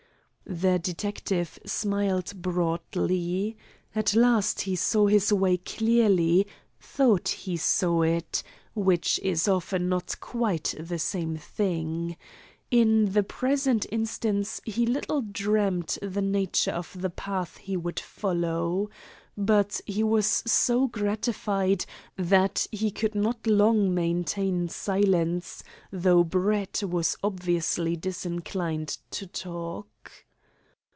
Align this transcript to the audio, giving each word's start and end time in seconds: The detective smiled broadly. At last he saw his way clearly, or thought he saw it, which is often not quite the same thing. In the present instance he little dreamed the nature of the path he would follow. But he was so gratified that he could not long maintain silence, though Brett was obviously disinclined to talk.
The 0.47 0.79
detective 0.79 1.59
smiled 1.65 2.41
broadly. 2.41 3.55
At 3.95 4.13
last 4.15 4.61
he 4.61 4.75
saw 4.75 5.07
his 5.07 5.31
way 5.31 5.55
clearly, 5.55 6.41
or 6.41 6.45
thought 6.81 7.29
he 7.29 7.55
saw 7.55 8.01
it, 8.01 8.43
which 8.75 9.17
is 9.23 9.47
often 9.47 9.87
not 9.87 10.19
quite 10.19 10.75
the 10.77 10.99
same 10.99 11.37
thing. 11.37 12.17
In 12.69 13.13
the 13.13 13.23
present 13.23 13.85
instance 13.93 14.59
he 14.65 14.85
little 14.85 15.21
dreamed 15.21 15.97
the 16.01 16.21
nature 16.21 16.71
of 16.71 16.99
the 16.99 17.11
path 17.11 17.55
he 17.55 17.77
would 17.77 18.01
follow. 18.01 18.89
But 19.37 19.79
he 19.85 20.03
was 20.03 20.43
so 20.45 20.85
gratified 20.87 21.85
that 22.17 22.67
he 22.73 22.91
could 22.91 23.15
not 23.15 23.47
long 23.47 23.95
maintain 23.95 24.67
silence, 24.67 25.63
though 25.93 26.25
Brett 26.25 26.83
was 26.85 27.15
obviously 27.23 27.95
disinclined 27.95 28.97
to 29.11 29.25
talk. 29.27 29.87